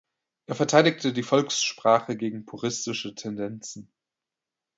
[0.47, 3.93] Er verteidigte die Volkssprache gegen puristische Tendenzen.